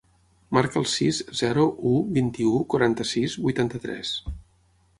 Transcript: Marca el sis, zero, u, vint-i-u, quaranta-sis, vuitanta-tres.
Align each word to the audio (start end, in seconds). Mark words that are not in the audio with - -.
Marca 0.57 0.79
el 0.79 0.87
sis, 0.93 1.19
zero, 1.41 1.65
u, 1.89 1.91
vint-i-u, 2.17 2.55
quaranta-sis, 2.75 3.39
vuitanta-tres. 3.47 4.15